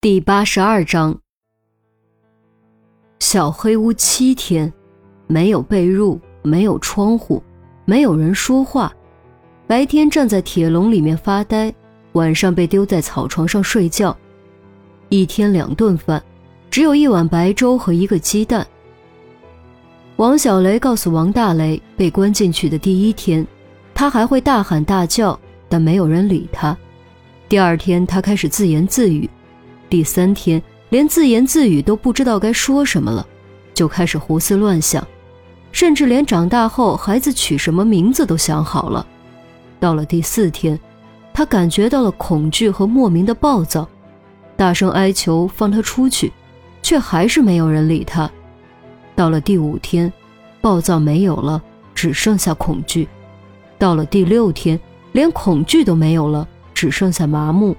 [0.00, 1.18] 第八十二章，
[3.18, 4.72] 小黑屋七天，
[5.26, 7.42] 没有被褥，没有窗户，
[7.84, 8.94] 没有人说话。
[9.66, 11.74] 白天站在铁笼里面发呆，
[12.12, 14.16] 晚上被丢在草床上睡觉。
[15.08, 16.22] 一天两顿饭，
[16.70, 18.64] 只有一碗白粥和一个鸡蛋。
[20.14, 23.44] 王小雷告诉王大雷，被关进去的第一天，
[23.96, 25.36] 他还会大喊大叫，
[25.68, 26.78] 但没有人理他。
[27.48, 29.28] 第二天，他开始自言自语。
[29.88, 33.26] 第三天，连自言自语都不知道该说什么了，
[33.72, 35.06] 就开始胡思乱想，
[35.72, 39.06] 甚至连长大后孩子取什么名字都想好了。
[39.80, 40.78] 到了第四天，
[41.32, 43.88] 他感觉到了恐惧和莫名的暴躁，
[44.56, 46.32] 大声哀求放他出去，
[46.82, 48.30] 却还是没有人理他。
[49.14, 50.12] 到了第五天，
[50.60, 51.62] 暴躁没有了，
[51.94, 53.08] 只剩下恐惧。
[53.78, 54.78] 到了第六天，
[55.12, 57.76] 连恐惧都没有了，只剩下麻木。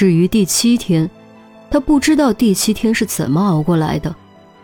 [0.00, 1.10] 至于第七天，
[1.70, 4.16] 他不知道第七天是怎么熬过来的，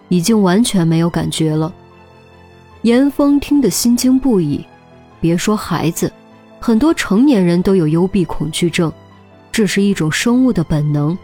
[0.09, 1.71] 已经完全没有感觉了。
[2.81, 4.65] 严峰听得心惊不已，
[5.21, 6.11] 别说孩子，
[6.59, 8.91] 很多成年人都有幽闭恐惧症，
[9.53, 11.15] 这是一种生物的本能。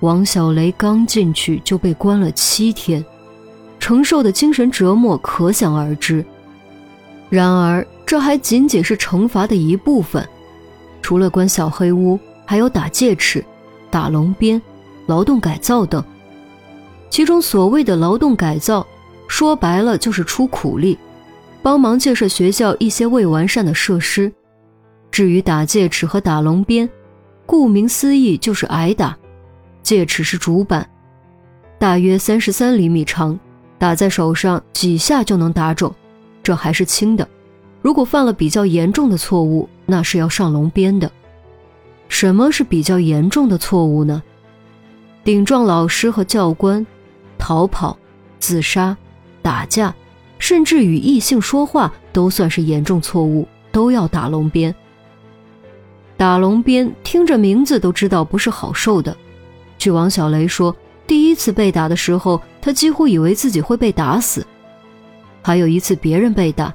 [0.00, 3.04] 王小雷刚进去就被关了七天，
[3.78, 6.24] 承受的精神折磨可想而知。
[7.28, 10.26] 然而，这还仅仅是惩罚的一部分，
[11.02, 12.18] 除了关小黑屋。
[12.44, 13.44] 还有打戒尺、
[13.90, 14.60] 打龙鞭、
[15.06, 16.02] 劳动改造等。
[17.10, 18.86] 其中所谓的劳动改造，
[19.28, 20.98] 说白了就是出苦力，
[21.62, 24.32] 帮忙建设学校一些未完善的设施。
[25.10, 26.88] 至于打戒尺和打龙鞭，
[27.44, 29.16] 顾名思义就是挨打。
[29.82, 30.88] 戒尺是主板，
[31.78, 33.38] 大约三十三厘米长，
[33.78, 35.94] 打在手上几下就能打肿，
[36.42, 37.28] 这还是轻的。
[37.82, 41.10] 如果犯了比较严重的错误，那是要上龙鞭的。
[42.22, 44.22] 什么是比较严重的错误呢？
[45.24, 46.86] 顶撞老师和教官，
[47.36, 47.98] 逃跑、
[48.38, 48.96] 自杀、
[49.42, 49.92] 打架，
[50.38, 54.72] 甚至与异性说话，都算是严重错误，都要打龙鞭。
[56.16, 59.16] 打龙鞭听着名字都知道不是好受的。
[59.76, 60.72] 据王小雷说，
[61.08, 64.46] 第一次被打的时候，他几乎以为自己会被打死。
[65.42, 66.72] 还有一次别人被打，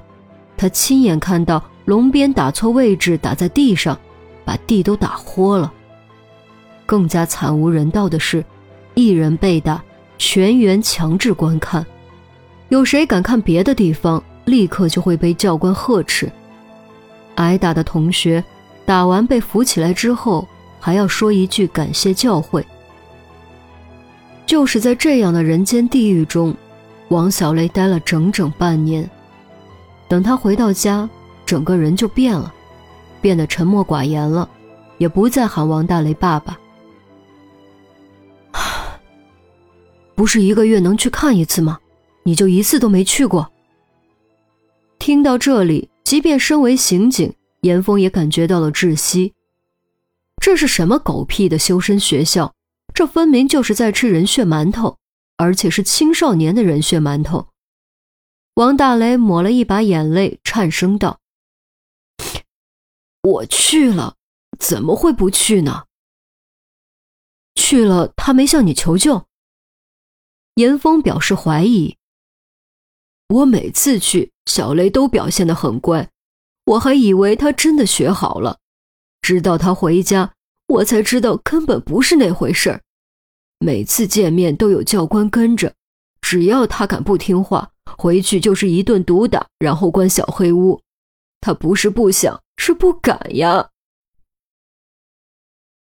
[0.58, 3.98] 他亲眼看到龙鞭打错位置，打在地上。
[4.48, 5.70] 把地都打豁了。
[6.86, 8.42] 更加惨无人道的是，
[8.94, 9.84] 一人被打，
[10.16, 11.84] 全员强制观看。
[12.70, 16.32] 有谁敢看别的地方，立刻就会被教官呵斥。
[17.34, 18.42] 挨打的同学，
[18.86, 20.48] 打完被扶起来之后，
[20.80, 22.64] 还要说一句感谢教诲。
[24.46, 26.56] 就是在这样的人间地狱中，
[27.08, 29.06] 王小雷待了整整半年。
[30.08, 31.06] 等他回到家，
[31.44, 32.54] 整个人就变了。
[33.20, 34.48] 变得沉默寡言了，
[34.98, 36.58] 也不再喊王大雷爸爸。
[40.14, 41.78] 不是一个月能去看一次吗？
[42.24, 43.50] 你就一次都没去过。
[44.98, 49.32] 听到这里，即便身为刑警，严峰也感觉到了窒息。
[50.42, 52.52] 这是什么狗屁的修身学校？
[52.92, 54.96] 这分明就是在吃人血馒头，
[55.36, 57.46] 而且是青少年的人血馒头。
[58.54, 61.20] 王大雷抹了一把眼泪，颤声道。
[63.28, 64.16] 我去了，
[64.58, 65.84] 怎么会不去呢？
[67.54, 69.26] 去了，他没向你求救。
[70.54, 71.96] 严峰表示怀疑。
[73.28, 76.08] 我每次去，小雷都表现得很乖，
[76.64, 78.58] 我还以为他真的学好了。
[79.20, 80.32] 直到他回家，
[80.66, 82.80] 我才知道根本不是那回事儿。
[83.58, 85.74] 每次见面都有教官跟着，
[86.22, 90.80] 只要他敢不听话，回去就是一顿毒打，然后关小黑屋。
[91.40, 92.40] 他不是不想。
[92.58, 93.70] 是不敢呀！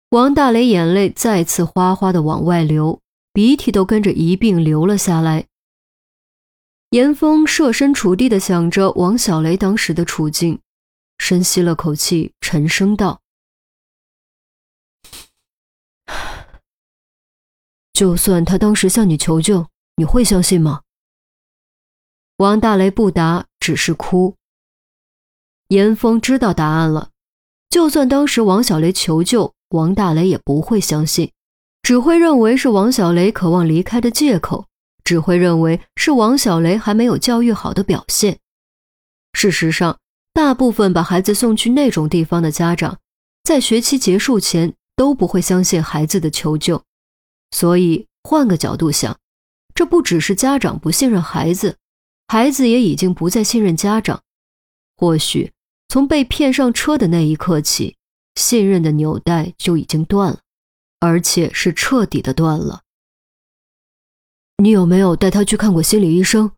[0.09, 5.47] 王大雷眼泪再次哗哗的往外流，鼻涕都跟着一并流了下来。
[6.89, 10.59] 严峰设身处地的想着王小雷当时的处境，
[11.17, 13.21] 深吸了口气，沉声道
[17.93, 19.67] ：“就算他当时向你求救，
[19.97, 20.81] 你会相信吗？”
[22.37, 24.35] 王大雷不答，只是哭。
[25.69, 27.09] 严峰知道答案了，
[27.69, 31.31] 就算当时王小雷求救，王大雷也不会相信，
[31.81, 34.67] 只会认为是王小雷渴望离开的借口，
[35.03, 38.37] 只会认为是王小雷还没有教育好的表现。
[39.33, 39.97] 事实上，
[40.33, 42.99] 大部分把孩子送去那种地方的家长，
[43.43, 46.83] 在学期结束前都不会相信孩子的求救。
[47.51, 49.17] 所以，换个角度想，
[49.73, 51.77] 这不只是家长不信任孩子，
[52.27, 54.21] 孩子也已经不再信任家长，
[54.95, 55.51] 或许。
[55.87, 57.97] 从被骗上车的那一刻起，
[58.35, 60.39] 信任的纽带就已经断了。
[61.01, 62.81] 而且是彻底的断了。
[64.57, 66.51] 你有没有带他去看过心理医生？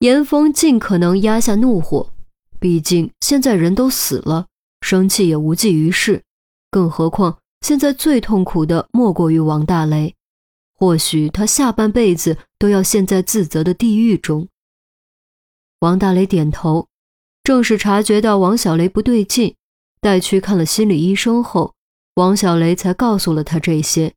[0.00, 2.12] 严峰尽可能压下怒火，
[2.58, 4.48] 毕竟现在人都死了，
[4.80, 6.24] 生气也无济于事。
[6.70, 10.16] 更何况现在最痛苦的莫过于王大雷，
[10.74, 14.48] 或许他下半辈子都要陷在自责的地狱中。
[15.80, 16.88] 王大雷点头，
[17.44, 19.56] 正是察觉到王小雷不对劲，
[20.00, 21.74] 带去看了心理医生后，
[22.14, 24.14] 王小雷才告诉了他这些。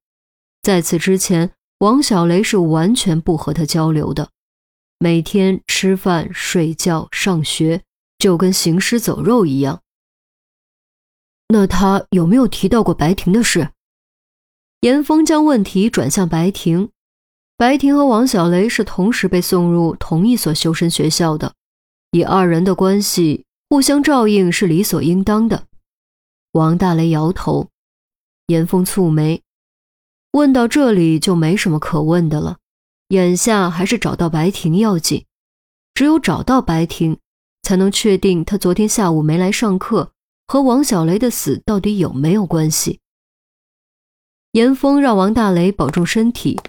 [0.62, 4.30] 在此之前，王小雷是完全不和他交流的。
[5.00, 7.82] 每天吃饭、睡觉、上学，
[8.18, 9.82] 就跟行尸走肉一样。
[11.50, 13.70] 那他有没有提到过白婷的事？
[14.82, 16.90] 严峰将问题转向白婷。
[17.58, 21.54] 白婷和王小雷是同时被送入同一所修身学校的，
[22.16, 25.66] 以二人的关系，互相照应是理所应当的。
[26.54, 27.68] 王大雷摇头，
[28.48, 29.42] 严峰蹙眉，
[30.32, 32.56] 问到这里就没什么可问的了。
[33.10, 35.26] 眼下还是找到白婷要紧，
[35.94, 37.18] 只有找到白婷，
[37.64, 40.14] 才能确定她昨天下午没来上课
[40.48, 43.02] 和王小雷的死到底有没有关系。
[44.54, 46.62] 严峰让王大雷保重身体，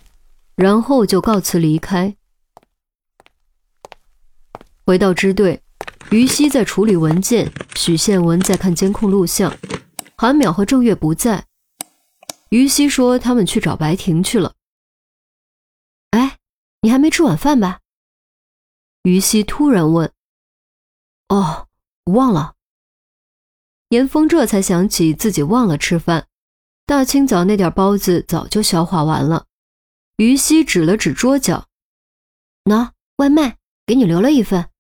[0.57, 2.16] 然后就告辞离开。
[4.87, 5.61] 回到支队，
[6.13, 9.53] 于西在处理文件，许宪文在看监控录像，
[10.17, 11.45] 韩淼和郑月不在。
[12.51, 14.55] 于西说他们去找白婷去了。
[16.11, 16.39] 哎
[16.83, 17.81] 你还没吃晚饭吧？
[19.03, 20.13] 于西突然问。
[21.31, 21.67] 哦，
[22.05, 22.55] 忘了。
[23.89, 26.29] 严峰这才想起自己忘了吃饭，
[26.87, 29.47] 大清早那点包子早就消化完了。
[30.19, 31.67] 于西指了指桌角，
[32.63, 34.71] 喏，外卖给你留了一份。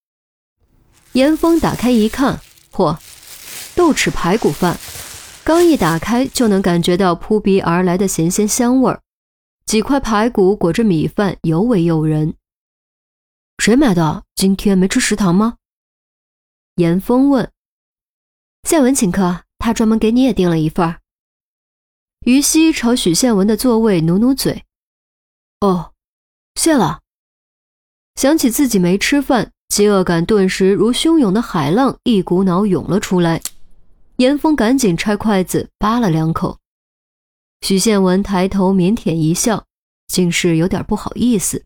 [1.17, 2.99] 严峰打开一看，嚯，
[3.75, 4.79] 豆豉排骨饭，
[5.43, 9.01] 刚一打开就能感觉到扑鼻而来的咸鲜香味儿。
[9.65, 12.35] 几块排骨裹着米饭，尤为诱人。
[13.57, 14.25] 谁买的？
[14.35, 15.57] 今天没吃食堂吗？
[16.75, 17.51] 严峰问。
[18.65, 20.97] 宪文请客，他专门给你也订了一份。
[22.27, 24.67] 于西朝许宪文的座位努努嘴。
[25.61, 25.95] 哦，
[26.57, 27.01] 谢了。
[28.17, 33.43] 想起自己没吃饭，饥饿感顿时如汹涌的海浪，一股脑涌了出来。
[34.17, 36.59] 严峰赶紧拆筷子扒了两口。
[37.61, 39.67] 许宪文抬头腼腆一笑，
[40.07, 41.65] 竟是有点不好意思。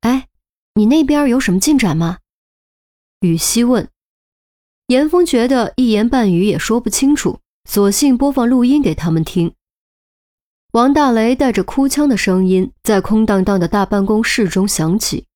[0.00, 0.28] 哎，
[0.74, 2.18] 你那边有什么进展吗？
[3.20, 3.88] 雨熙问。
[4.88, 9.54] 严峰觉得一言半语也说不清楚，索性播放录音给他们听。
[10.72, 15.26] 王大雷带着哭腔的声音在空荡荡的大办公室中响起，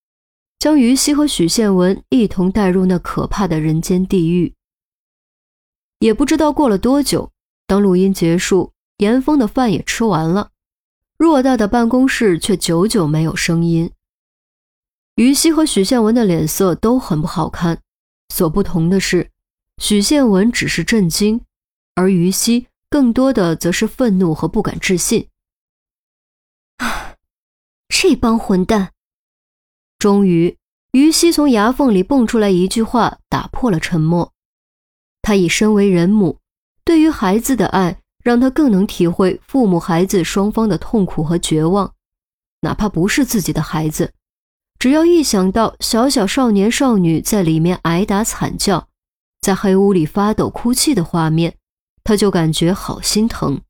[0.59, 4.55] 将于西和许宪文一同带入那可怕的人间地狱。
[6.01, 7.33] 也不知道过了多久。
[7.67, 10.53] 当录音结束，严峰的饭也吃完了，
[11.19, 13.93] 偌大的办公室却久久没有声音。
[15.17, 17.83] 于西和许宪文的脸色都很不好看，
[18.31, 19.31] 所不同的是，
[19.77, 21.43] 许宪文只是震惊，
[21.95, 25.29] 而于西更多的则是愤怒和不敢置信。
[26.79, 27.17] 啊，
[27.89, 28.93] 这帮混蛋！
[29.99, 30.57] 终于，
[30.93, 34.33] 于西从牙缝里蹦出来一句话，打破了沉默。
[35.23, 36.39] 他已身为人母。
[36.85, 41.93] 对于孩子的爱，让他更能体会父母孩子双方的痛苦和绝望。
[42.63, 44.13] 哪怕不是自己的孩子，
[44.79, 48.89] 只要一想到小小少年少女在里面挨打惨叫，
[49.41, 51.57] 在黑屋里发抖哭泣的画面，
[52.05, 53.61] 他就感觉好心疼。